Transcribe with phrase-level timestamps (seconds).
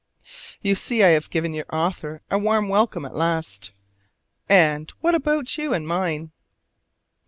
[0.63, 3.71] You see I have given your author a warm welcome at last:
[4.49, 6.31] and what about you and mine?